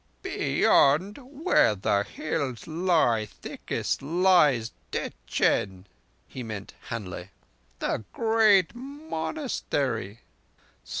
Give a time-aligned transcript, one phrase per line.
[0.23, 5.85] "Beyond, where the hills lie thickest, lies De ch'en"
[6.27, 7.29] (he meant Han lé'),
[7.77, 10.21] "the great Monastery.